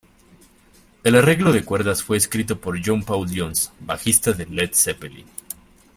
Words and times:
El 1.03 1.13
arreglo 1.13 1.51
de 1.51 1.63
cuerdas 1.63 2.01
fue 2.01 2.17
escrito 2.17 2.59
por 2.59 2.81
John 2.83 3.03
Paul 3.03 3.29
Jones, 3.31 3.71
bajista 3.81 4.31
de 4.33 4.47
Led 4.47 4.71
Zeppelin. 4.73 5.27